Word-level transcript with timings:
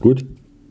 Gut? 0.00 0.24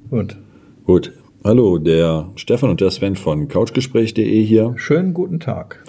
Gut. 0.10 0.38
Gut. 0.86 1.14
Hallo, 1.44 1.78
der 1.78 2.32
Stefan 2.36 2.72
und 2.72 2.82
der 2.82 2.90
Sven 2.90 3.16
von 3.16 3.48
couchgespräch.de 3.48 4.44
hier. 4.44 4.74
Schönen 4.76 5.14
guten 5.14 5.40
Tag. 5.40 5.84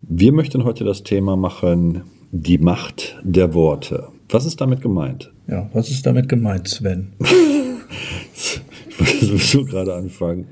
Wir 0.00 0.32
möchten 0.32 0.64
heute 0.64 0.82
das 0.82 1.04
Thema 1.04 1.36
machen, 1.36 2.02
die 2.32 2.58
Macht 2.58 3.16
der 3.22 3.54
Worte. 3.54 4.08
Was 4.28 4.46
ist 4.46 4.60
damit 4.60 4.80
gemeint? 4.82 5.30
Ja, 5.46 5.70
was 5.72 5.90
ist 5.90 6.04
damit 6.06 6.28
gemeint, 6.28 6.66
Sven? 6.66 7.12
ich 7.20 8.98
wollte 8.98 9.26
sowieso 9.26 9.64
gerade 9.64 9.94
anfangen. 9.94 10.48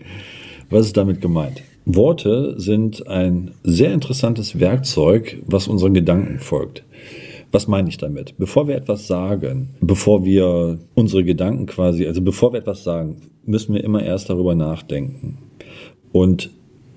Was 0.71 0.87
ist 0.87 0.97
damit 0.97 1.21
gemeint? 1.21 1.65
Worte 1.85 2.55
sind 2.61 3.09
ein 3.09 3.51
sehr 3.65 3.93
interessantes 3.93 4.61
Werkzeug, 4.61 5.43
was 5.47 5.67
unseren 5.67 5.95
Gedanken 5.95 6.39
folgt. 6.39 6.85
Was 7.51 7.67
meine 7.67 7.89
ich 7.89 7.97
damit? 7.97 8.37
Bevor 8.37 8.69
wir 8.69 8.77
etwas 8.77 9.07
sagen, 9.07 9.71
bevor 9.81 10.25
wir 10.25 10.79
unsere 10.95 11.25
Gedanken 11.25 11.67
quasi, 11.67 12.07
also 12.07 12.21
bevor 12.21 12.53
wir 12.53 12.61
etwas 12.61 12.85
sagen, 12.85 13.17
müssen 13.45 13.75
wir 13.75 13.83
immer 13.83 14.03
erst 14.03 14.29
darüber 14.29 14.55
nachdenken. 14.55 15.39
Und 16.13 16.51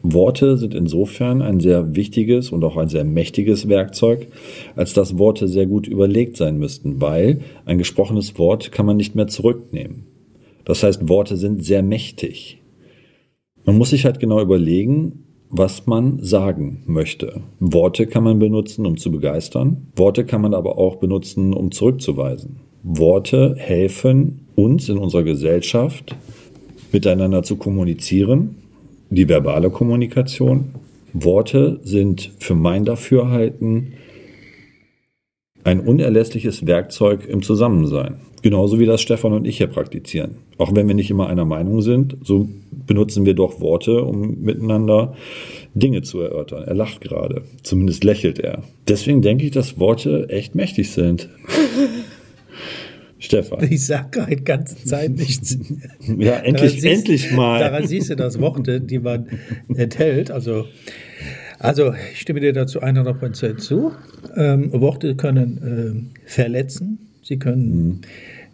Worte 0.03 0.57
sind 0.57 0.73
insofern 0.73 1.41
ein 1.41 1.59
sehr 1.59 1.95
wichtiges 1.95 2.51
und 2.51 2.63
auch 2.63 2.75
ein 2.75 2.89
sehr 2.89 3.03
mächtiges 3.05 3.69
Werkzeug, 3.69 4.27
als 4.75 4.93
dass 4.93 5.17
Worte 5.17 5.47
sehr 5.47 5.67
gut 5.67 5.87
überlegt 5.87 6.37
sein 6.37 6.57
müssten, 6.57 6.99
weil 6.99 7.41
ein 7.65 7.77
gesprochenes 7.77 8.37
Wort 8.37 8.71
kann 8.71 8.85
man 8.85 8.97
nicht 8.97 9.15
mehr 9.15 9.27
zurücknehmen. 9.27 10.07
Das 10.65 10.83
heißt, 10.83 11.07
Worte 11.07 11.37
sind 11.37 11.63
sehr 11.63 11.83
mächtig. 11.83 12.61
Man 13.65 13.77
muss 13.77 13.91
sich 13.91 14.05
halt 14.05 14.19
genau 14.19 14.41
überlegen, 14.41 15.25
was 15.51 15.85
man 15.85 16.23
sagen 16.23 16.83
möchte. 16.87 17.41
Worte 17.59 18.07
kann 18.07 18.23
man 18.23 18.39
benutzen, 18.39 18.85
um 18.85 18.97
zu 18.97 19.11
begeistern. 19.11 19.87
Worte 19.95 20.25
kann 20.25 20.41
man 20.41 20.53
aber 20.53 20.77
auch 20.77 20.95
benutzen, 20.95 21.53
um 21.53 21.71
zurückzuweisen. 21.71 22.61
Worte 22.83 23.55
helfen 23.57 24.47
uns 24.55 24.89
in 24.89 24.97
unserer 24.97 25.23
Gesellschaft 25.23 26.15
miteinander 26.91 27.43
zu 27.43 27.57
kommunizieren, 27.57 28.55
die 29.09 29.27
verbale 29.27 29.69
Kommunikation. 29.69 30.75
Worte 31.13 31.79
sind 31.83 32.31
für 32.39 32.55
mein 32.55 32.85
Dafürhalten 32.85 33.93
ein 35.63 35.79
unerlässliches 35.79 36.65
Werkzeug 36.65 37.25
im 37.27 37.41
Zusammensein. 37.41 38.17
Genauso 38.41 38.79
wie 38.79 38.85
das 38.85 39.01
Stefan 39.01 39.33
und 39.33 39.45
ich 39.45 39.57
hier 39.57 39.67
praktizieren. 39.67 40.37
Auch 40.57 40.73
wenn 40.75 40.87
wir 40.87 40.95
nicht 40.95 41.11
immer 41.11 41.27
einer 41.27 41.45
Meinung 41.45 41.81
sind, 41.81 42.17
so 42.23 42.49
benutzen 42.87 43.25
wir 43.25 43.35
doch 43.35 43.61
Worte, 43.61 44.03
um 44.03 44.41
miteinander 44.41 45.15
Dinge 45.75 46.01
zu 46.01 46.19
erörtern. 46.21 46.63
Er 46.63 46.73
lacht 46.73 47.01
gerade. 47.01 47.43
Zumindest 47.61 48.03
lächelt 48.03 48.39
er. 48.39 48.63
Deswegen 48.87 49.21
denke 49.21 49.45
ich, 49.45 49.51
dass 49.51 49.79
Worte 49.79 50.29
echt 50.29 50.55
mächtig 50.55 50.91
sind. 50.91 51.29
Stefan. 53.19 53.71
Ich 53.71 53.85
sage 53.85 54.25
halt 54.25 54.45
ganze 54.45 54.83
Zeit 54.83 55.11
nichts. 55.11 55.55
ja, 56.17 56.37
endlich, 56.37 56.81
siehst, 56.81 56.85
endlich 56.85 57.31
mal. 57.31 57.59
Daran 57.59 57.85
siehst 57.85 58.09
du, 58.09 58.15
dass 58.15 58.39
Worte, 58.39 58.81
die 58.81 58.97
man 58.97 59.27
enthält, 59.75 60.31
also 60.31 60.65
also 61.61 61.93
ich 62.11 62.19
stimme 62.19 62.39
dir 62.39 62.53
dazu 62.53 62.81
100% 62.81 63.57
zu. 63.57 63.91
Ähm, 64.35 64.71
Worte 64.73 65.15
können 65.15 66.09
äh, 66.25 66.29
verletzen, 66.29 66.97
sie 67.21 67.37
können 67.37 68.01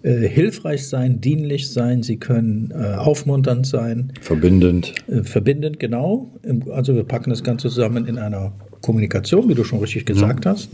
mhm. 0.04 0.10
äh, 0.10 0.28
hilfreich 0.28 0.88
sein, 0.88 1.22
dienlich 1.22 1.72
sein, 1.72 2.04
sie 2.04 2.18
können 2.18 2.72
äh, 2.72 2.96
aufmunternd 2.96 3.66
sein. 3.66 4.12
Verbindend. 4.20 4.94
Äh, 5.08 5.24
verbindend, 5.24 5.80
genau. 5.80 6.34
Also 6.72 6.96
wir 6.96 7.06
packen 7.06 7.30
das 7.30 7.44
Ganze 7.44 7.70
zusammen 7.70 8.06
in 8.08 8.18
einer 8.18 8.52
Kommunikation, 8.82 9.48
wie 9.48 9.56
du 9.56 9.64
schon 9.64 9.80
richtig 9.80 10.06
gesagt 10.06 10.44
ja. 10.44 10.52
hast. 10.52 10.70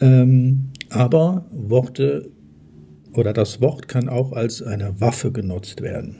Ähm, 0.00 0.70
aber 0.88 1.44
Worte 1.52 2.30
oder 3.12 3.34
das 3.34 3.60
Wort 3.60 3.88
kann 3.88 4.08
auch 4.08 4.32
als 4.32 4.62
eine 4.62 5.00
Waffe 5.00 5.32
genutzt 5.32 5.82
werden. 5.82 6.16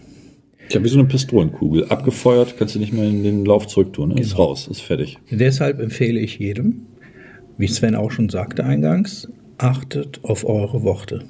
Ich 0.69 0.75
habe 0.75 0.85
wie 0.85 0.89
so 0.89 0.99
eine 0.99 1.09
Pistolenkugel. 1.09 1.87
Abgefeuert, 1.87 2.57
kannst 2.59 2.75
du 2.75 2.79
nicht 2.79 2.93
mehr 2.93 3.05
in 3.05 3.23
den 3.23 3.45
Lauf 3.45 3.67
zurück 3.67 3.95
tun. 3.95 4.11
Ne? 4.11 4.15
Genau. 4.17 4.27
Ist 4.27 4.39
raus, 4.39 4.69
ist 4.69 4.83
fertig. 4.83 5.19
Deshalb 5.31 5.81
empfehle 5.81 6.21
ich 6.21 6.39
jedem, 6.39 6.87
wie 7.56 7.69
Sven 7.69 7.95
auch 7.95 8.11
schon 8.11 8.29
sagte 8.29 8.65
eingangs, 8.65 9.28
achtet 9.57 10.21
auf 10.25 10.45
eure 10.45 10.83
Worte. 10.83 11.25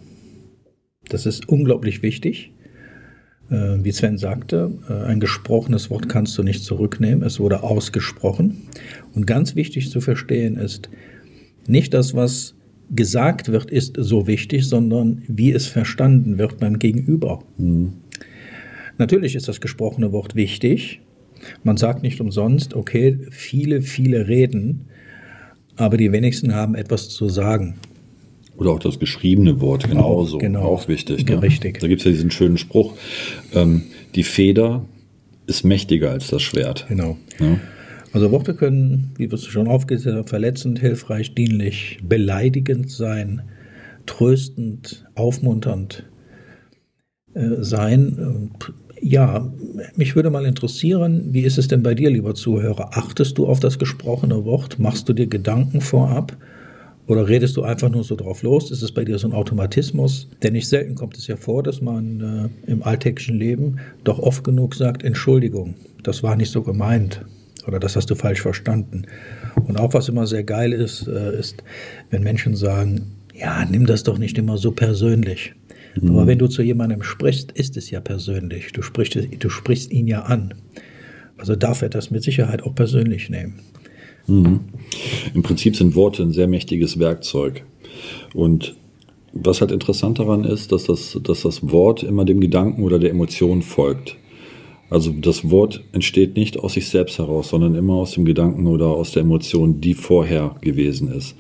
Das 1.09 1.25
ist 1.25 1.49
unglaublich 1.49 2.03
wichtig. 2.03 2.53
Äh, 3.51 3.79
wie 3.83 3.93
Sven 3.93 4.19
sagte, 4.19 4.73
äh, 4.89 5.05
ein 5.05 5.21
gesprochenes 5.21 5.89
Wort 5.89 6.09
kannst 6.09 6.37
du 6.37 6.43
nicht 6.43 6.65
zurücknehmen. 6.65 7.23
Es 7.23 7.39
wurde 7.39 7.63
ausgesprochen. 7.63 8.63
Und 9.15 9.27
ganz 9.27 9.55
wichtig 9.55 9.91
zu 9.91 10.01
verstehen 10.01 10.57
ist, 10.57 10.91
nicht 11.67 11.95
das, 11.95 12.15
was 12.15 12.57
gesagt 12.91 13.53
wird, 13.53 13.71
ist 13.71 13.97
so 13.99 14.27
wichtig, 14.27 14.67
sondern 14.67 15.23
wie 15.29 15.53
es 15.53 15.67
verstanden 15.67 16.39
wird 16.39 16.59
beim 16.59 16.79
Gegenüber. 16.79 17.45
Mhm. 17.57 17.93
Natürlich 18.99 19.35
ist 19.35 19.49
das 19.49 19.61
gesprochene 19.61 20.13
Wort 20.13 20.35
wichtig. 20.35 21.01
Man 21.63 21.77
sagt 21.77 22.03
nicht 22.03 22.21
umsonst, 22.21 22.75
okay, 22.75 23.19
viele, 23.31 23.83
viele 23.83 24.29
reden, 24.29 24.87
aber 25.77 25.97
die 25.97 26.11
wenigsten 26.11 26.55
haben 26.55 26.75
etwas 26.75 27.09
zu 27.09 27.29
sagen. 27.29 27.77
Oder 28.57 28.71
auch 28.73 28.81
das 28.81 28.99
geschriebene 28.99 29.61
Wort 29.61 29.89
genauso. 29.89 30.39
Genau, 30.39 30.63
auch 30.63 30.89
wichtig. 30.89 31.25
Ne? 31.29 31.41
Richtig. 31.41 31.79
Da 31.79 31.87
gibt 31.87 32.01
es 32.01 32.05
ja 32.07 32.11
diesen 32.11 32.33
schönen 32.33 32.59
Spruch, 32.59 32.95
ähm, 33.55 33.83
die 34.17 34.25
Feder 34.25 34.85
ist 35.47 35.65
mächtiger 35.65 36.11
als 36.11 36.29
das 36.29 36.43
Schwert. 36.43 36.87
Genau. 36.89 37.17
Ja? 37.39 37.59
Also 38.13 38.33
Worte 38.33 38.55
können, 38.55 39.13
wie 39.17 39.31
wirst 39.31 39.47
du 39.47 39.51
schon 39.51 39.69
aufgesehen 39.69 40.17
hast, 40.17 40.29
verletzend, 40.29 40.81
hilfreich, 40.81 41.35
dienlich, 41.35 41.99
beleidigend 42.03 42.91
sein, 42.91 43.43
tröstend, 44.07 45.07
aufmunternd 45.15 46.05
äh, 47.35 47.57
sein. 47.61 48.51
Ja, 49.01 49.53
mich 49.97 50.17
würde 50.17 50.31
mal 50.31 50.45
interessieren, 50.45 51.29
wie 51.33 51.43
ist 51.43 51.59
es 51.59 51.69
denn 51.69 51.83
bei 51.83 51.95
dir, 51.95 52.11
lieber 52.11 52.35
Zuhörer? 52.35 52.91
Achtest 52.93 53.39
du 53.39 53.47
auf 53.47 53.61
das 53.61 53.79
gesprochene 53.79 54.45
Wort? 54.45 54.79
Machst 54.79 55.09
du 55.09 55.13
dir 55.13 55.27
Gedanken 55.27 55.81
vorab? 55.81 56.37
Oder 57.07 57.27
redest 57.27 57.57
du 57.57 57.63
einfach 57.63 57.89
nur 57.89 58.05
so 58.05 58.17
drauf 58.17 58.43
los? 58.43 58.71
Ist 58.71 58.83
es 58.83 58.93
bei 58.93 59.05
dir 59.05 59.19
so 59.19 59.29
ein 59.29 59.33
Automatismus? 59.33 60.29
Denn 60.43 60.53
nicht 60.53 60.69
selten 60.69 60.95
kommt 60.95 61.17
es 61.17 61.27
ja 61.27 61.37
vor, 61.37 61.63
dass 61.63 61.81
man 61.81 62.51
äh, 62.67 62.71
im 62.71 62.83
alltäglichen 62.83 63.39
Leben 63.39 63.79
doch 64.05 64.19
oft 64.19 64.45
genug 64.45 64.75
sagt, 64.75 65.03
Entschuldigung, 65.03 65.75
das 66.03 66.23
war 66.23 66.37
nicht 66.37 66.51
so 66.51 66.63
gemeint 66.63 67.25
oder 67.67 67.81
das 67.81 67.97
hast 67.97 68.11
du 68.11 68.15
falsch 68.15 68.43
verstanden. 68.43 69.05
Und 69.67 69.79
auch 69.79 69.95
was 69.95 70.09
immer 70.09 70.27
sehr 70.27 70.45
geil 70.45 70.73
ist, 70.73 71.09
äh, 71.09 71.39
ist, 71.39 71.63
wenn 72.11 72.23
Menschen 72.23 72.57
sagen, 72.57 73.13
ja, 73.35 73.65
nimm 73.65 73.87
das 73.87 74.03
doch 74.03 74.19
nicht 74.19 74.37
immer 74.37 74.59
so 74.59 74.73
persönlich. 74.73 75.55
Mhm. 76.01 76.11
Aber 76.11 76.27
wenn 76.27 76.39
du 76.39 76.47
zu 76.49 76.63
jemandem 76.63 77.03
sprichst, 77.03 77.53
ist 77.53 77.77
es 77.77 77.91
ja 77.91 78.01
persönlich. 78.01 78.73
Du 78.73 78.83
sprichst, 78.83 79.19
du 79.39 79.49
sprichst 79.49 79.91
ihn 79.93 80.07
ja 80.07 80.23
an. 80.23 80.55
Also 81.37 81.55
darf 81.55 81.83
er 81.83 81.89
das 81.89 82.11
mit 82.11 82.23
Sicherheit 82.23 82.63
auch 82.63 82.75
persönlich 82.75 83.31
nehmen. 83.31 83.61
Mhm. 84.27 84.61
Im 85.35 85.43
Prinzip 85.43 85.77
sind 85.77 85.95
Worte 85.95 86.23
ein 86.23 86.33
sehr 86.33 86.49
mächtiges 86.49 86.99
Werkzeug. 86.99 87.65
Und 88.35 88.75
was 89.33 89.61
halt 89.61 89.71
interessant 89.71 90.19
daran 90.19 90.45
ist, 90.45 90.73
dass 90.73 90.85
das, 90.85 91.19
dass 91.23 91.43
das 91.43 91.71
Wort 91.71 92.03
immer 92.03 92.25
dem 92.25 92.41
Gedanken 92.41 92.83
oder 92.83 92.99
der 92.99 93.11
Emotion 93.11 93.63
folgt. 93.63 94.17
Also 94.91 95.13
das 95.13 95.51
Wort 95.51 95.85
entsteht 95.93 96.37
nicht 96.37 96.59
aus 96.59 96.75
sich 96.75 96.89
selbst 96.89 97.19
heraus, 97.19 97.51
sondern 97.51 97.75
immer 97.75 97.95
aus 97.95 98.13
dem 98.13 98.25
Gedanken 98.25 98.67
oder 98.67 98.87
aus 98.87 99.13
der 99.13 99.23
Emotion, 99.23 99.81
die 99.81 99.95
vorher 99.95 100.57
gewesen 100.63 101.13
ist. 101.13 101.37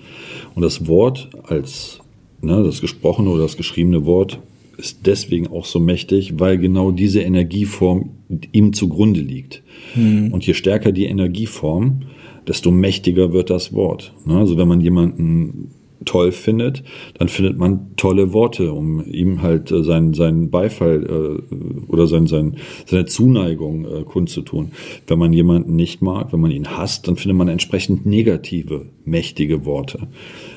Und 0.54 0.62
das 0.62 0.87
Wort 0.87 1.31
als 1.44 2.00
ne, 2.41 2.62
das 2.62 2.81
gesprochene 2.81 3.31
oder 3.31 3.43
das 3.43 3.56
geschriebene 3.56 4.04
Wort 4.04 4.41
ist 4.76 5.06
deswegen 5.06 5.49
auch 5.49 5.65
so 5.65 5.81
mächtig, 5.81 6.38
weil 6.38 6.56
genau 6.56 6.93
diese 6.93 7.21
Energieform 7.21 8.10
ihm 8.53 8.72
zugrunde 8.72 9.21
liegt. 9.21 9.62
Mhm. 9.97 10.32
Und 10.32 10.47
je 10.47 10.54
stärker 10.54 10.93
die 10.93 11.06
Energieform, 11.06 12.03
desto 12.47 12.71
mächtiger 12.71 13.32
wird 13.32 13.50
das 13.50 13.72
Wort. 13.72 14.15
Ne? 14.25 14.38
Also 14.38 14.56
wenn 14.56 14.69
man 14.69 14.81
jemanden 14.81 15.72
toll 16.04 16.32
findet, 16.32 16.82
dann 17.19 17.28
findet 17.28 17.59
man 17.59 17.97
tolle 17.97 18.32
Worte, 18.32 18.72
um 18.72 19.04
ihm 19.04 19.42
halt 19.42 19.70
äh, 19.70 19.82
seinen, 19.82 20.14
seinen 20.14 20.50
Beifall 20.50 21.04
äh, 21.04 21.91
oder 21.91 22.06
sein, 22.06 22.26
sein, 22.26 22.56
seine 22.87 23.06
Zuneigung 23.06 23.84
äh, 23.84 24.05
kundzutun. 24.05 24.72
Wenn 25.06 25.19
man 25.19 25.32
jemanden 25.32 25.76
nicht 25.76 26.02
mag, 26.02 26.32
wenn 26.32 26.40
man 26.40 26.50
ihn 26.50 26.76
hasst, 26.76 27.08
dann 27.08 27.17
findet 27.17 27.37
man 27.37 27.49
entsprechend 27.49 28.06
negative, 28.06 28.87
mächtige 29.05 29.64
Worte. 29.64 30.08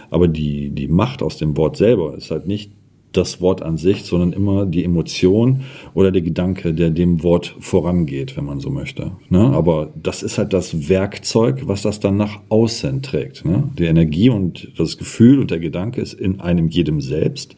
Aber 0.10 0.27
die, 0.27 0.69
die 0.69 0.88
Macht 0.88 1.24
aus 1.24 1.38
dem 1.38 1.57
Wort 1.57 1.77
selber 1.77 2.15
ist 2.15 2.31
halt 2.31 2.48
nicht 2.48 2.71
das 3.12 3.42
Wort 3.42 3.62
an 3.62 3.78
sich, 3.78 4.04
sondern 4.04 4.31
immer 4.31 4.66
die 4.66 4.84
Emotion 4.84 5.62
oder 5.94 6.12
der 6.12 6.22
Gedanke, 6.22 6.74
der 6.74 6.90
dem 6.92 7.24
Wort 7.24 7.56
vorangeht, 7.60 8.38
wenn 8.38 8.46
man 8.46 8.60
so 8.60 8.69
möchte. 8.69 9.12
Ne? 9.30 9.40
Aber 9.40 9.92
das 10.02 10.24
ist 10.24 10.38
halt 10.38 10.54
das 10.54 10.88
Werkzeug, 10.88 11.63
was 11.66 11.81
das 11.81 12.00
dann 12.00 12.16
nach 12.16 12.40
außen 12.50 13.02
trägt. 13.02 13.44
Ne? 13.44 13.69
Die 13.78 13.86
Energie 13.86 14.30
und 14.30 14.72
das 14.78 14.98
Gefühl 14.98 15.40
und 15.40 15.52
der 15.52 15.60
Gedanke 15.60 16.02
ist 16.02 16.13
in 16.13 16.40
einem 16.40 16.69
jedem 16.69 17.02
selbst. 17.02 17.56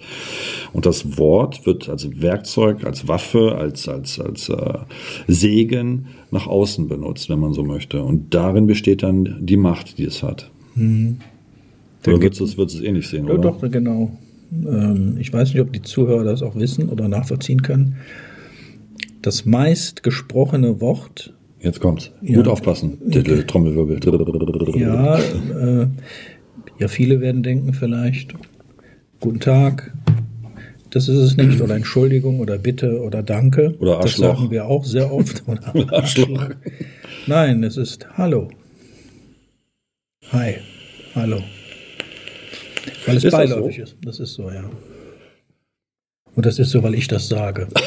Und 0.73 0.85
das 0.85 1.17
Wort 1.17 1.65
wird 1.65 1.87
als 1.87 2.21
Werkzeug, 2.21 2.83
als 2.83 3.07
Waffe, 3.07 3.55
als, 3.55 3.87
als, 3.87 4.19
als 4.19 4.49
äh, 4.49 4.79
Segen 5.27 6.07
nach 6.31 6.47
außen 6.47 6.87
benutzt, 6.87 7.29
wenn 7.29 7.39
man 7.39 7.53
so 7.53 7.63
möchte. 7.63 8.01
Und 8.01 8.33
darin 8.33 8.65
besteht 8.65 9.03
dann 9.03 9.37
die 9.39 9.57
Macht, 9.57 9.99
die 9.99 10.05
es 10.05 10.23
hat. 10.23 10.49
Mhm. 10.75 11.17
Oder 12.07 12.21
würdest 12.21 12.57
du 12.57 12.63
es 12.63 12.81
ähnlich 12.81 13.07
sehen? 13.07 13.27
Ja, 13.27 13.33
oder? 13.35 13.51
Doch, 13.51 13.71
genau. 13.71 14.11
Ähm, 14.67 15.17
ich 15.19 15.31
weiß 15.31 15.49
nicht, 15.49 15.61
ob 15.61 15.73
die 15.73 15.81
Zuhörer 15.81 16.23
das 16.23 16.41
auch 16.41 16.55
wissen 16.55 16.89
oder 16.89 17.07
nachvollziehen 17.07 17.61
können, 17.61 17.97
das 19.21 19.45
meist 19.45 20.03
gesprochene 20.03 20.81
Wort. 20.81 21.33
Jetzt 21.59 21.79
kommt's. 21.79 22.11
Ja. 22.21 22.35
Gut 22.35 22.47
aufpassen. 22.47 22.97
Okay. 23.07 23.43
Trommelwirbel. 23.43 23.99
Ja, 24.79 25.17
äh, 25.17 25.87
ja, 26.79 26.87
viele 26.87 27.21
werden 27.21 27.43
denken 27.43 27.73
vielleicht, 27.73 28.33
guten 29.19 29.39
Tag, 29.39 29.93
das 30.93 31.07
ist 31.07 31.17
es 31.17 31.37
nicht. 31.37 31.59
Oder 31.59 31.75
Entschuldigung 31.75 32.39
oder 32.39 32.59
Bitte 32.59 33.01
oder 33.01 33.23
Danke. 33.23 33.75
Oder 33.79 33.97
Arschloch. 33.97 34.29
Das 34.29 34.37
sagen 34.37 34.51
wir 34.51 34.65
auch 34.67 34.85
sehr 34.85 35.11
oft. 35.11 35.43
Oder 35.73 35.91
Arschloch. 35.91 36.49
Nein, 37.25 37.63
es 37.63 37.77
ist 37.77 38.07
Hallo. 38.15 38.49
Hi. 40.31 40.57
Hallo. 41.15 41.41
Weil 43.05 43.17
es 43.17 43.23
ist 43.23 43.31
beiläufig 43.31 43.77
so? 43.77 43.83
ist. 43.83 43.97
Das 44.03 44.19
ist 44.19 44.33
so, 44.33 44.49
ja. 44.49 44.69
Und 46.35 46.45
das 46.45 46.59
ist 46.59 46.71
so, 46.71 46.81
weil 46.83 46.95
ich 46.95 47.07
das 47.07 47.27
sage. 47.27 47.67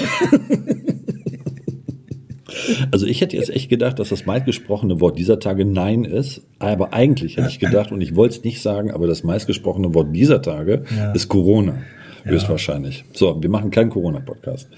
Also 2.91 3.07
ich 3.07 3.21
hätte 3.21 3.37
jetzt 3.37 3.51
echt 3.51 3.69
gedacht, 3.69 3.99
dass 3.99 4.09
das 4.09 4.27
meistgesprochene 4.27 5.01
Wort 5.01 5.19
dieser 5.19 5.39
Tage 5.39 5.65
Nein 5.65 6.05
ist. 6.05 6.43
Aber 6.59 6.93
eigentlich 6.93 7.37
hätte 7.37 7.49
ich 7.49 7.59
gedacht, 7.59 7.93
und 7.93 8.01
ich 8.01 8.17
wollte 8.17 8.37
es 8.39 8.45
nicht 8.45 8.63
sagen, 8.63 8.91
aber 8.91 9.07
das 9.07 9.23
meistgesprochene 9.25 9.95
Wort 9.95 10.15
dieser 10.15 10.43
Tage 10.43 10.83
ja. 10.97 11.13
ist 11.13 11.29
Corona. 11.29 11.79
Ja. 12.25 12.33
Höchstwahrscheinlich. 12.33 13.05
So, 13.13 13.41
wir 13.41 13.49
machen 13.49 13.71
keinen 13.71 13.91
Corona-Podcast. 13.91 14.69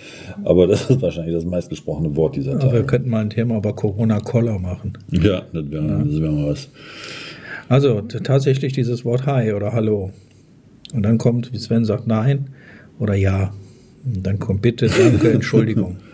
Aber 0.44 0.66
das 0.66 0.90
ist 0.90 1.00
wahrscheinlich 1.00 1.34
das 1.34 1.46
meistgesprochene 1.46 2.14
Wort 2.14 2.36
dieser 2.36 2.58
Tage. 2.58 2.74
wir 2.74 2.82
könnten 2.82 3.08
mal 3.08 3.22
ein 3.22 3.30
Thema 3.30 3.56
über 3.56 3.72
Corona-Koller 3.72 4.58
machen. 4.58 4.98
Ja, 5.10 5.42
das 5.52 5.70
wäre 5.70 5.86
ja. 5.86 6.20
wär 6.20 6.30
mal 6.30 6.50
was. 6.50 6.68
Also 7.70 8.02
tatsächlich 8.02 8.74
dieses 8.74 9.04
Wort 9.04 9.24
Hi 9.24 9.52
oder 9.52 9.72
Hallo. 9.72 10.12
Und 10.92 11.02
dann 11.02 11.18
kommt, 11.18 11.52
wie 11.52 11.58
Sven 11.58 11.84
sagt, 11.84 12.06
Nein 12.06 12.50
oder 12.98 13.14
Ja. 13.14 13.52
Und 14.04 14.26
dann 14.26 14.38
kommt 14.38 14.62
Bitte, 14.62 14.88
Danke, 14.88 15.30
Entschuldigung. 15.32 15.96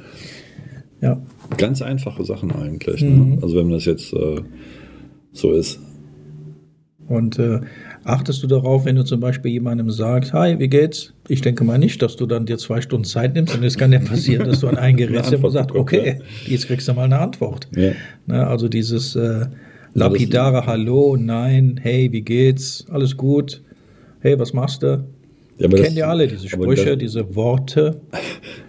Ja. 1.01 1.21
Ganz 1.59 1.83
einfache 1.83 2.25
Sachen 2.25 2.51
eigentlich. 2.51 3.03
Ne? 3.03 3.11
Mhm. 3.11 3.35
Ne? 3.35 3.39
Also 3.43 3.57
wenn 3.57 3.69
das 3.69 3.85
jetzt 3.85 4.15
äh, 4.15 4.41
so 5.33 5.53
ist. 5.53 5.79
Und 7.07 7.39
äh, 7.39 7.61
achtest 8.05 8.43
du 8.43 8.47
darauf, 8.47 8.85
wenn 8.87 8.97
du 8.97 9.05
zum 9.05 9.21
Beispiel 9.21 9.51
jemandem 9.51 9.91
sagst, 9.91 10.33
hi, 10.33 10.59
wie 10.59 10.69
geht's? 10.69 11.13
Ich 11.29 11.43
denke 11.43 11.65
mal 11.65 11.79
nicht, 11.79 12.01
dass 12.01 12.17
du 12.17 12.27
dann 12.27 12.47
dir 12.47 12.57
zwei 12.57 12.81
Stunden 12.81 13.05
Zeit 13.05 13.35
nimmst 13.35 13.55
und 13.55 13.63
es 13.65 13.77
kann 13.77 13.93
ja 13.93 13.99
passieren, 13.99 14.47
dass 14.47 14.61
du 14.61 14.69
an 14.69 14.79
ein 14.79 14.97
Gerät 14.97 15.31
und 15.31 15.51
sagst, 15.51 15.75
okay, 15.75 16.19
ja. 16.19 16.51
jetzt 16.51 16.67
kriegst 16.67 16.89
du 16.89 16.95
mal 16.95 17.05
eine 17.05 17.19
Antwort. 17.19 17.69
Ja. 17.77 17.93
Na, 18.27 18.47
also 18.47 18.69
dieses 18.69 19.17
äh, 19.17 19.47
lapidare 19.93 20.67
Hallo, 20.67 21.17
nein, 21.19 21.79
hey, 21.83 22.11
wie 22.13 22.23
geht's? 22.23 22.87
Alles 22.89 23.17
gut? 23.17 23.63
Hey, 24.25 24.39
was 24.39 24.55
machst 24.55 24.83
du? 24.83 25.14
Ja, 25.59 25.69
Kennen 25.69 25.97
ja 25.97 26.09
alle 26.09 26.27
diese 26.27 26.49
Sprüche, 26.49 26.91
das, 26.91 26.99
diese 26.99 27.37
Worte. 27.37 28.01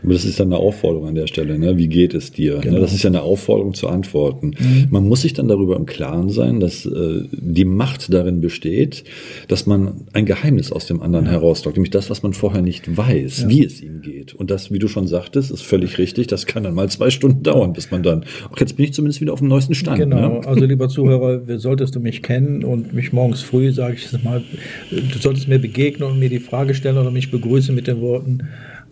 Aber 0.03 0.13
das 0.13 0.23
ist 0.23 0.39
dann 0.39 0.53
eine 0.53 0.57
Aufforderung 0.57 1.07
an 1.07 1.15
der 1.15 1.25
Stelle. 1.25 1.57
Ne? 1.57 1.77
Wie 1.77 1.87
geht 1.87 2.13
es 2.13 2.31
dir? 2.31 2.55
Ne? 2.55 2.61
Genau. 2.61 2.75
Ne? 2.75 2.81
Das 2.81 2.93
ist 2.93 3.01
ja 3.01 3.09
eine 3.09 3.23
Aufforderung 3.23 3.73
zu 3.73 3.87
antworten. 3.87 4.55
Mhm. 4.59 4.87
Man 4.91 5.07
muss 5.07 5.23
sich 5.23 5.33
dann 5.33 5.47
darüber 5.47 5.77
im 5.77 5.87
Klaren 5.87 6.29
sein, 6.29 6.59
dass 6.59 6.85
äh, 6.85 7.23
die 7.31 7.65
Macht 7.65 8.13
darin 8.13 8.39
besteht, 8.39 9.03
dass 9.47 9.65
man 9.65 10.05
ein 10.13 10.27
Geheimnis 10.27 10.71
aus 10.71 10.85
dem 10.85 11.01
anderen 11.01 11.25
ja. 11.25 11.31
herauslockt, 11.31 11.77
nämlich 11.77 11.89
das, 11.89 12.11
was 12.11 12.21
man 12.21 12.33
vorher 12.33 12.61
nicht 12.61 12.95
weiß, 12.95 13.41
ja. 13.41 13.49
wie 13.49 13.65
es 13.65 13.81
ihm 13.81 14.01
geht. 14.01 14.35
Und 14.35 14.51
das, 14.51 14.71
wie 14.71 14.77
du 14.77 14.87
schon 14.87 15.07
sagtest, 15.07 15.49
ist 15.49 15.63
völlig 15.63 15.97
richtig. 15.97 16.27
Das 16.27 16.45
kann 16.45 16.63
dann 16.63 16.75
mal 16.75 16.87
zwei 16.89 17.09
Stunden 17.09 17.41
dauern, 17.41 17.73
bis 17.73 17.89
man 17.89 18.03
dann. 18.03 18.25
Ach, 18.53 18.59
jetzt 18.59 18.75
bin 18.75 18.85
ich 18.85 18.93
zumindest 18.93 19.21
wieder 19.21 19.33
auf 19.33 19.39
dem 19.39 19.47
neuesten 19.47 19.73
Stand. 19.73 19.97
Genau. 19.97 20.39
Ne? 20.39 20.47
Also 20.47 20.65
lieber 20.65 20.87
Zuhörer, 20.87 21.41
solltest 21.57 21.95
du 21.95 21.99
mich 21.99 22.21
kennen 22.21 22.63
und 22.63 22.93
mich 22.93 23.11
morgens 23.11 23.41
früh, 23.41 23.71
sage 23.71 23.95
ich 23.95 24.05
es 24.05 24.23
mal, 24.23 24.43
du 24.91 25.17
solltest 25.17 25.47
mir 25.47 25.57
begegnen 25.57 26.07
und 26.07 26.19
mir 26.19 26.29
die 26.29 26.39
Frage 26.39 26.74
stellen 26.75 26.97
oder 26.97 27.11
mich 27.11 27.31
begrüßen 27.31 27.73
mit 27.73 27.87
den 27.87 28.01
Worten, 28.01 28.43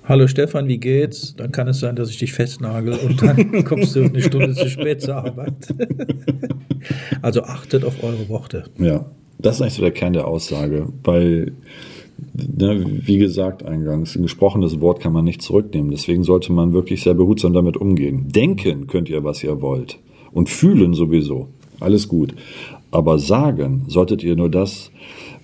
Hallo 0.06 0.28
Stefan, 0.28 0.68
wie 0.68 0.80
geht's? 0.80 1.34
Dann 1.38 1.54
kann 1.54 1.70
es 1.70 1.80
sein, 1.80 1.96
dass 1.96 2.10
ich 2.10 2.18
dich 2.18 2.34
festnagel 2.34 2.96
und 2.96 3.22
dann 3.22 3.64
kommst 3.66 3.96
du 3.96 4.04
eine 4.04 4.22
Stunde 4.22 4.54
zu 4.54 4.70
spät 4.70 5.02
zur 5.02 5.16
Arbeit. 5.16 5.54
also 7.22 7.44
achtet 7.44 7.86
auf 7.86 8.04
eure 8.04 8.28
Worte. 8.28 8.66
Ja, 8.78 9.06
das 9.40 9.56
ist 9.56 9.62
eigentlich 9.62 9.74
so 9.76 9.82
der 9.82 9.92
Kern 9.92 10.12
der 10.12 10.28
Aussage, 10.28 10.88
weil, 11.06 11.54
ne, 12.34 12.86
wie 13.06 13.18
gesagt 13.18 13.64
eingangs, 13.64 14.18
ein 14.18 14.24
gesprochenes 14.24 14.82
Wort 14.82 15.00
kann 15.00 15.14
man 15.14 15.24
nicht 15.24 15.42
zurücknehmen. 15.42 15.90
Deswegen 15.92 16.26
sollte 16.26 16.52
man 16.52 16.74
wirklich 16.74 17.02
sehr 17.02 17.14
behutsam 17.14 17.54
damit 17.54 17.78
umgehen. 17.78 18.28
Denken 18.28 18.88
könnt 18.88 19.10
ihr, 19.10 19.24
was 19.24 19.42
ihr 19.42 19.62
wollt. 19.62 20.00
Und 20.34 20.50
fühlen 20.50 20.94
sowieso. 20.94 21.48
Alles 21.80 22.10
gut. 22.10 22.36
Aber 22.92 23.20
sagen 23.20 23.86
solltet 23.88 24.22
ihr 24.22 24.36
nur 24.36 24.50
das, 24.50 24.92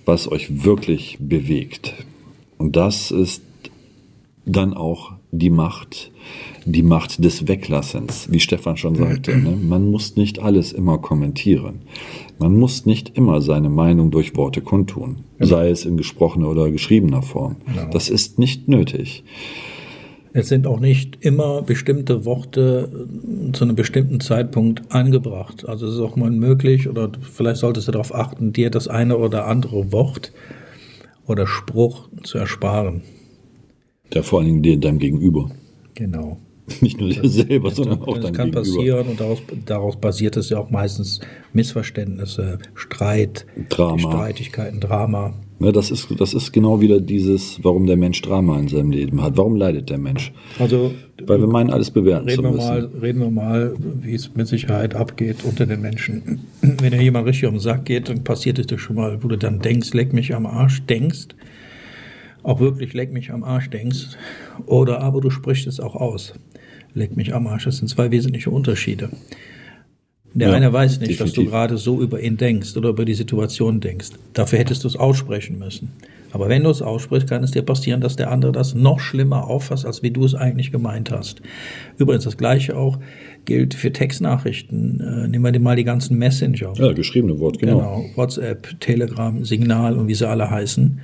was 0.04 0.30
euch 0.30 0.64
wirklich 0.64 1.16
bewegt. 1.18 1.94
Und 2.60 2.76
das 2.76 3.10
ist 3.10 3.42
dann 4.44 4.74
auch 4.74 5.12
die 5.32 5.48
Macht, 5.48 6.10
die 6.66 6.82
Macht 6.82 7.24
des 7.24 7.48
Weglassens, 7.48 8.30
wie 8.30 8.38
Stefan 8.38 8.76
schon 8.76 8.96
sagte. 8.96 9.34
Ne? 9.34 9.56
Man 9.56 9.90
muss 9.90 10.16
nicht 10.16 10.40
alles 10.40 10.72
immer 10.72 10.98
kommentieren. 10.98 11.80
Man 12.38 12.58
muss 12.58 12.84
nicht 12.84 13.16
immer 13.16 13.40
seine 13.40 13.70
Meinung 13.70 14.10
durch 14.10 14.36
Worte 14.36 14.60
kundtun, 14.60 15.20
genau. 15.38 15.48
sei 15.48 15.70
es 15.70 15.86
in 15.86 15.96
gesprochener 15.96 16.50
oder 16.50 16.70
geschriebener 16.70 17.22
Form. 17.22 17.56
Genau. 17.66 17.90
Das 17.92 18.10
ist 18.10 18.38
nicht 18.38 18.68
nötig. 18.68 19.24
Es 20.34 20.48
sind 20.48 20.66
auch 20.66 20.80
nicht 20.80 21.16
immer 21.24 21.62
bestimmte 21.62 22.26
Worte 22.26 22.90
äh, 23.48 23.52
zu 23.52 23.64
einem 23.64 23.74
bestimmten 23.74 24.20
Zeitpunkt 24.20 24.82
angebracht. 24.92 25.66
Also 25.66 25.86
es 25.86 25.94
ist 25.94 26.00
auch 26.00 26.16
mal 26.16 26.30
möglich, 26.30 26.88
oder 26.90 27.10
vielleicht 27.32 27.56
solltest 27.56 27.88
du 27.88 27.92
darauf 27.92 28.14
achten, 28.14 28.52
dir 28.52 28.68
das 28.68 28.86
eine 28.86 29.16
oder 29.16 29.46
andere 29.46 29.92
Wort 29.92 30.32
oder 31.30 31.46
Spruch 31.46 32.08
zu 32.22 32.38
ersparen. 32.38 33.02
Ja, 34.12 34.22
vor 34.22 34.40
allen 34.40 34.48
Dingen 34.48 34.62
dir, 34.62 34.76
deinem 34.76 34.98
Gegenüber. 34.98 35.50
Genau. 35.94 36.38
Nicht 36.80 37.00
nur 37.00 37.10
dir 37.10 37.28
selber, 37.28 37.70
sondern 37.70 38.02
auch 38.02 38.18
deinem 38.18 38.32
Gegenüber. 38.32 38.60
Das 38.60 38.72
kann 38.72 38.76
passieren 38.76 39.08
und 39.08 39.20
daraus, 39.20 39.42
daraus 39.64 39.96
basiert 39.96 40.36
es 40.36 40.50
ja 40.50 40.58
auch 40.58 40.70
meistens 40.70 41.20
Missverständnisse, 41.52 42.58
Streit, 42.74 43.46
Drama. 43.68 43.98
Streitigkeiten, 43.98 44.80
Drama. 44.80 45.34
Ja, 45.62 45.72
das, 45.72 45.90
ist, 45.90 46.08
das 46.18 46.32
ist 46.32 46.52
genau 46.52 46.80
wieder 46.80 47.00
dieses, 47.00 47.62
warum 47.62 47.86
der 47.86 47.98
Mensch 47.98 48.22
Drama 48.22 48.58
in 48.58 48.68
seinem 48.68 48.92
Leben 48.92 49.22
hat. 49.22 49.36
Warum 49.36 49.56
leidet 49.56 49.90
der 49.90 49.98
Mensch? 49.98 50.32
Also, 50.58 50.94
Weil 51.22 51.38
wir 51.38 51.48
meinen, 51.48 51.68
alles 51.68 51.90
bewerten 51.90 52.30
reden 52.30 52.42
zu 52.42 52.50
müssen. 52.50 52.58
Wir 52.58 52.66
mal, 52.66 52.90
reden 53.02 53.20
wir 53.20 53.30
mal, 53.30 53.74
wie 54.00 54.14
es 54.14 54.34
mit 54.34 54.48
Sicherheit 54.48 54.94
abgeht 54.94 55.44
unter 55.44 55.66
den 55.66 55.82
Menschen. 55.82 56.40
Wenn 56.62 56.92
dir 56.92 57.02
jemand 57.02 57.26
richtig 57.26 57.46
um 57.46 57.56
den 57.56 57.60
Sack 57.60 57.84
geht, 57.84 58.08
dann 58.08 58.24
passiert 58.24 58.58
es 58.58 58.68
dir 58.68 58.78
schon 58.78 58.96
mal, 58.96 59.22
wo 59.22 59.28
du 59.28 59.36
dann 59.36 59.58
denkst, 59.58 59.92
leck 59.92 60.14
mich 60.14 60.34
am 60.34 60.46
Arsch, 60.46 60.82
denkst, 60.86 61.28
auch 62.42 62.58
wirklich 62.60 62.94
leck 62.94 63.12
mich 63.12 63.30
am 63.30 63.44
Arsch 63.44 63.68
denkst. 63.68 64.16
Oder 64.64 65.02
aber 65.02 65.20
du 65.20 65.28
sprichst 65.28 65.66
es 65.66 65.78
auch 65.78 65.94
aus. 65.94 66.32
Leck 66.94 67.18
mich 67.18 67.34
am 67.34 67.46
Arsch. 67.46 67.64
Das 67.64 67.76
sind 67.76 67.88
zwei 67.88 68.10
wesentliche 68.10 68.50
Unterschiede. 68.50 69.10
Der 70.32 70.50
ja, 70.50 70.54
eine 70.54 70.72
weiß 70.72 71.00
nicht, 71.00 71.12
definitiv. 71.12 71.18
dass 71.18 71.32
du 71.32 71.50
gerade 71.50 71.76
so 71.76 72.00
über 72.00 72.20
ihn 72.20 72.36
denkst 72.36 72.76
oder 72.76 72.90
über 72.90 73.04
die 73.04 73.14
Situation 73.14 73.80
denkst. 73.80 74.10
Dafür 74.32 74.60
hättest 74.60 74.84
du 74.84 74.88
es 74.88 74.96
aussprechen 74.96 75.58
müssen. 75.58 75.90
Aber 76.32 76.48
wenn 76.48 76.62
du 76.62 76.70
es 76.70 76.82
aussprichst, 76.82 77.28
kann 77.28 77.42
es 77.42 77.50
dir 77.50 77.62
passieren, 77.62 78.00
dass 78.00 78.16
der 78.16 78.30
andere 78.30 78.52
das 78.52 78.74
noch 78.74 79.00
schlimmer 79.00 79.48
auffasst, 79.48 79.84
als 79.84 80.02
wie 80.02 80.10
du 80.10 80.24
es 80.24 80.34
eigentlich 80.34 80.70
gemeint 80.70 81.10
hast. 81.10 81.42
Übrigens, 81.98 82.24
das 82.24 82.36
Gleiche 82.36 82.76
auch 82.76 82.98
gilt 83.44 83.74
für 83.74 83.92
Textnachrichten. 83.92 85.00
Äh, 85.00 85.28
nehmen 85.28 85.52
wir 85.52 85.60
mal 85.60 85.76
die 85.76 85.84
ganzen 85.84 86.18
Messenger. 86.18 86.72
Ja, 86.76 86.92
geschriebene 86.92 87.38
Wort, 87.40 87.58
genau. 87.58 87.78
Genau, 87.78 88.04
WhatsApp, 88.14 88.78
Telegram, 88.80 89.44
Signal 89.44 89.96
und 89.96 90.06
wie 90.06 90.14
sie 90.14 90.28
alle 90.28 90.48
heißen. 90.50 91.00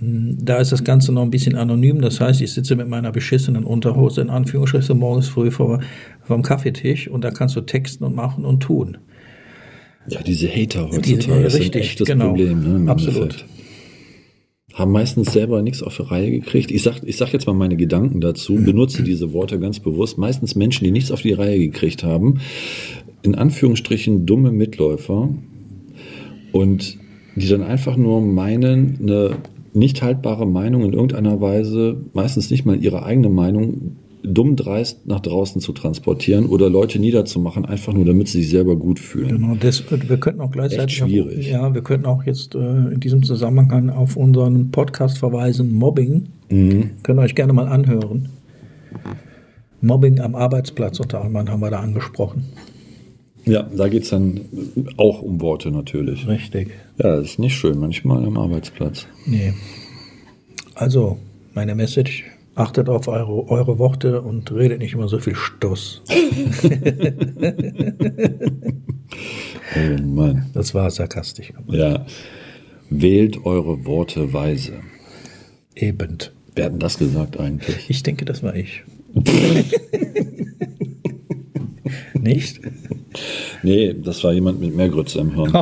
Da 0.00 0.58
ist 0.58 0.72
das 0.72 0.82
Ganze 0.82 1.12
noch 1.12 1.22
ein 1.22 1.30
bisschen 1.30 1.54
anonym. 1.54 2.00
Das 2.00 2.20
heißt, 2.20 2.40
ich 2.40 2.52
sitze 2.52 2.74
mit 2.74 2.88
meiner 2.88 3.12
beschissenen 3.12 3.64
Unterhose 3.64 4.20
in 4.20 4.30
Anführungsstrichen 4.30 4.98
morgens 4.98 5.28
früh 5.28 5.50
vor, 5.50 5.80
vom 6.24 6.42
Kaffeetisch 6.42 7.08
und 7.08 7.22
da 7.22 7.30
kannst 7.30 7.54
du 7.54 7.60
texten 7.60 8.04
und 8.04 8.14
machen 8.14 8.44
und 8.44 8.60
tun. 8.60 8.98
Ja, 10.08 10.22
diese 10.22 10.48
Hater 10.48 10.88
heutzutage, 10.90 11.42
das 11.42 11.54
ist 11.54 11.74
ein 11.74 11.80
echtes 11.80 12.06
genau, 12.06 12.28
Problem. 12.28 12.84
Ne, 12.84 12.90
Absolut. 12.90 13.22
Endeffekt. 13.22 13.44
Haben 14.74 14.92
meistens 14.92 15.32
selber 15.32 15.62
nichts 15.62 15.82
auf 15.82 15.96
die 15.96 16.02
Reihe 16.02 16.30
gekriegt. 16.30 16.70
Ich 16.70 16.82
sag, 16.82 17.02
ich 17.02 17.16
sag 17.16 17.32
jetzt 17.32 17.46
mal 17.46 17.54
meine 17.54 17.76
Gedanken 17.76 18.20
dazu, 18.20 18.54
mhm. 18.54 18.64
benutze 18.66 19.02
diese 19.02 19.32
Worte 19.32 19.58
ganz 19.58 19.80
bewusst. 19.80 20.18
Meistens 20.18 20.54
Menschen, 20.54 20.84
die 20.84 20.90
nichts 20.90 21.10
auf 21.10 21.22
die 21.22 21.32
Reihe 21.32 21.58
gekriegt 21.58 22.02
haben, 22.02 22.40
in 23.22 23.34
Anführungsstrichen 23.34 24.26
dumme 24.26 24.52
Mitläufer 24.52 25.30
und 26.52 26.98
die 27.36 27.48
dann 27.48 27.62
einfach 27.62 27.96
nur 27.96 28.20
meinen, 28.20 28.98
eine 29.00 29.36
nicht 29.76 30.02
haltbare 30.02 30.46
Meinung 30.46 30.82
in 30.82 30.92
irgendeiner 30.92 31.40
Weise, 31.40 32.00
meistens 32.12 32.50
nicht 32.50 32.64
mal 32.64 32.82
ihre 32.82 33.04
eigene 33.04 33.28
Meinung, 33.28 33.96
dumm 34.22 34.56
dreist 34.56 35.06
nach 35.06 35.20
draußen 35.20 35.60
zu 35.60 35.72
transportieren 35.72 36.46
oder 36.46 36.68
Leute 36.68 36.98
niederzumachen, 36.98 37.64
einfach 37.64 37.92
nur 37.92 38.04
damit 38.04 38.28
sie 38.28 38.42
sich 38.42 38.50
selber 38.50 38.76
gut 38.76 38.98
fühlen. 38.98 39.28
Genau, 39.28 39.54
das, 39.54 39.84
wir 39.90 40.16
könnten 40.18 40.40
auch 40.40 40.50
gleichzeitig. 40.50 41.00
Echt 41.00 41.08
schwierig. 41.08 41.38
Auf, 41.38 41.52
ja, 41.52 41.74
wir 41.74 41.82
könnten 41.82 42.06
auch 42.06 42.24
jetzt 42.24 42.54
äh, 42.54 42.58
in 42.58 43.00
diesem 43.00 43.22
Zusammenhang 43.22 43.90
auf 43.90 44.16
unseren 44.16 44.70
Podcast 44.70 45.18
verweisen, 45.18 45.74
Mobbing. 45.74 46.28
Mhm. 46.48 46.90
Könnt 47.02 47.20
ihr 47.20 47.22
euch 47.22 47.34
gerne 47.34 47.52
mal 47.52 47.68
anhören. 47.68 48.30
Mobbing 49.80 50.20
am 50.20 50.34
Arbeitsplatz 50.34 50.98
unter 50.98 51.22
anderem 51.22 51.48
haben 51.48 51.60
wir 51.60 51.70
da 51.70 51.80
angesprochen. 51.80 52.44
Ja, 53.46 53.62
da 53.62 53.88
geht 53.88 54.02
es 54.02 54.10
dann 54.10 54.40
auch 54.96 55.22
um 55.22 55.40
Worte 55.40 55.70
natürlich. 55.70 56.26
Richtig. 56.26 56.70
Ja, 56.98 57.16
das 57.16 57.26
ist 57.26 57.38
nicht 57.38 57.54
schön 57.54 57.78
manchmal 57.78 58.24
am 58.24 58.36
Arbeitsplatz. 58.36 59.06
Nee. 59.24 59.54
Also, 60.74 61.18
meine 61.54 61.76
Message, 61.76 62.24
achtet 62.56 62.88
auf 62.88 63.06
eure, 63.06 63.48
eure 63.48 63.78
Worte 63.78 64.20
und 64.20 64.50
redet 64.50 64.80
nicht 64.80 64.94
immer 64.94 65.08
so 65.08 65.20
viel 65.20 65.36
Stoß. 65.36 66.02
Oh 69.76 70.02
Mann. 70.02 70.46
Das 70.52 70.74
war 70.74 70.90
sarkastisch. 70.90 71.52
Ja. 71.68 72.04
Wählt 72.90 73.44
eure 73.46 73.84
Worte 73.84 74.32
weise. 74.32 74.72
Eben. 75.74 76.18
Wer 76.56 76.64
hat 76.64 76.72
denn 76.72 76.80
das 76.80 76.98
gesagt 76.98 77.38
eigentlich? 77.38 77.88
Ich 77.90 78.02
denke, 78.02 78.24
das 78.24 78.42
war 78.42 78.56
ich. 78.56 78.82
Nicht? 82.14 82.60
Nee, 83.62 83.94
das 83.94 84.22
war 84.24 84.32
jemand 84.32 84.60
mit 84.60 84.74
mehr 84.74 84.88
Grütze 84.88 85.20
im 85.20 85.34
Hirn. 85.34 85.52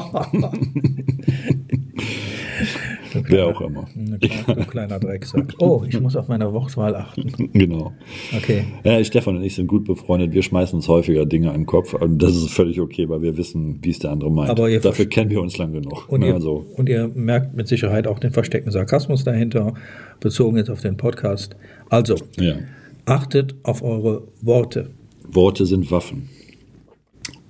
Wer 3.28 3.46
auch 3.46 3.60
immer. 3.60 3.86
Ein 3.94 4.18
kleiner, 4.18 4.60
ein 4.60 4.66
kleiner 4.66 4.98
Drecksack. 4.98 5.54
Oh, 5.58 5.84
ich 5.88 6.00
muss 6.00 6.16
auf 6.16 6.28
meine 6.28 6.52
Wortwahl 6.52 6.96
achten. 6.96 7.32
Genau. 7.52 7.92
Okay. 8.36 8.64
Ja, 8.82 9.02
Stefan 9.04 9.36
und 9.36 9.44
ich 9.44 9.54
sind 9.54 9.66
gut 9.66 9.84
befreundet. 9.84 10.32
Wir 10.32 10.42
schmeißen 10.42 10.76
uns 10.76 10.88
häufiger 10.88 11.24
Dinge 11.26 11.50
an 11.50 11.60
den 11.60 11.66
Kopf. 11.66 11.94
Und 11.94 12.18
das 12.18 12.34
ist 12.34 12.50
völlig 12.50 12.80
okay, 12.80 13.08
weil 13.08 13.22
wir 13.22 13.36
wissen, 13.36 13.78
wie 13.82 13.90
es 13.90 13.98
der 14.00 14.10
andere 14.10 14.30
meint. 14.30 14.50
Aber 14.50 14.68
Dafür 14.78 15.06
kennen 15.06 15.30
wir 15.30 15.40
uns 15.40 15.56
lang 15.58 15.72
genug. 15.72 16.08
Und 16.08 16.22
Ja, 16.22 16.28
ihr, 16.28 16.34
also, 16.34 16.66
und 16.76 16.88
ihr 16.88 17.10
merkt 17.14 17.54
mit 17.54 17.68
Sicherheit 17.68 18.06
auch 18.06 18.18
den 18.18 18.32
versteckten 18.32 18.72
Sarkasmus 18.72 19.24
dahinter, 19.24 19.74
bezogen 20.20 20.56
jetzt 20.56 20.70
auf 20.70 20.80
den 20.80 20.96
Podcast. 20.96 21.56
Also, 21.90 22.16
ja. 22.38 22.56
achtet 23.04 23.54
auf 23.62 23.82
eure 23.82 24.24
Worte. 24.42 24.90
Worte 25.30 25.66
sind 25.66 25.90
Waffen. 25.90 26.28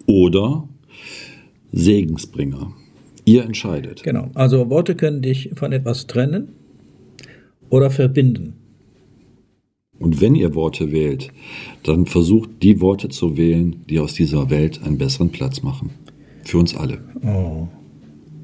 Oder 0.07 0.69
Segensbringer. 1.73 2.73
Ihr 3.25 3.45
entscheidet. 3.45 4.03
Genau. 4.03 4.31
Also, 4.35 4.69
Worte 4.71 4.95
können 4.95 5.23
dich 5.23 5.51
von 5.55 5.73
etwas 5.73 6.07
trennen 6.07 6.51
oder 7.71 7.91
verbinden. 7.91 8.55
Und 9.99 10.21
wenn 10.21 10.35
ihr 10.35 10.55
Worte 10.55 10.93
wählt, 10.93 11.31
dann 11.85 12.07
versucht 12.07 12.51
die 12.63 12.81
Worte 12.81 13.09
zu 13.09 13.37
wählen, 13.37 13.85
die 13.89 13.99
aus 14.01 14.15
dieser 14.15 14.51
Welt 14.51 14.83
einen 14.83 14.99
besseren 14.99 15.31
Platz 15.31 15.63
machen. 15.63 15.91
Für 16.45 16.59
uns 16.59 16.75
alle. 16.77 16.99
Oh, 17.25 17.69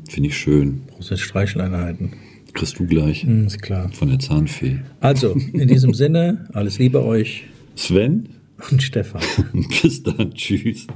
Finde 0.09 0.29
ich 0.31 0.37
schön. 0.37 0.83
jetzt 0.99 1.21
Streicheleinheiten. 1.21 2.12
Kriegst 2.55 2.79
du 2.79 2.87
gleich 2.87 3.23
Hm, 3.25 3.47
ist 3.47 3.61
klar. 3.62 3.90
von 3.93 4.09
der 4.09 4.19
Zahnfee. 4.19 4.79
Also, 5.00 5.37
in 5.52 5.69
diesem 5.69 5.93
Sinne, 5.95 6.49
alles 6.52 6.79
Liebe 6.79 7.05
euch 7.05 7.45
Sven, 7.76 8.29
und 8.71 8.83
Stefan. 8.83 9.23
bis 9.83 10.02
dann. 10.02 10.33
Tschüss. 10.35 10.87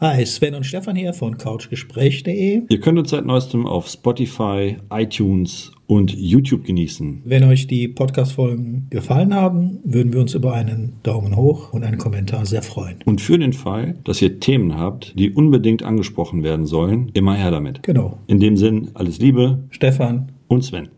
Hi, 0.00 0.26
Sven 0.26 0.56
und 0.56 0.64
Stefan 0.64 0.96
hier 0.96 1.14
von 1.14 1.38
couchgespräch.de. 1.38 2.62
Ihr 2.68 2.80
könnt 2.80 2.98
uns 2.98 3.10
seit 3.10 3.24
neuestem 3.24 3.64
auf 3.64 3.86
Spotify, 3.86 4.76
iTunes 4.90 5.70
und 5.86 6.12
YouTube 6.12 6.64
genießen. 6.64 7.22
Wenn 7.24 7.44
euch 7.44 7.68
die 7.68 7.86
Podcast-Folgen 7.86 8.88
gefallen 8.90 9.32
haben, 9.32 9.78
würden 9.84 10.12
wir 10.12 10.20
uns 10.20 10.34
über 10.34 10.52
einen 10.52 10.94
Daumen 11.04 11.36
hoch 11.36 11.72
und 11.72 11.84
einen 11.84 11.98
Kommentar 11.98 12.44
sehr 12.44 12.62
freuen. 12.62 12.96
Und 13.04 13.20
für 13.20 13.38
den 13.38 13.52
Fall, 13.52 13.94
dass 14.02 14.20
ihr 14.20 14.40
Themen 14.40 14.76
habt, 14.76 15.16
die 15.16 15.30
unbedingt 15.30 15.84
angesprochen 15.84 16.42
werden 16.42 16.66
sollen, 16.66 17.10
immer 17.14 17.36
her 17.36 17.52
damit. 17.52 17.84
Genau. 17.84 18.18
In 18.26 18.40
dem 18.40 18.56
Sinn, 18.56 18.90
alles 18.94 19.20
Liebe 19.20 19.64
Stefan, 19.70 20.32
und 20.48 20.64
Sven. 20.64 20.88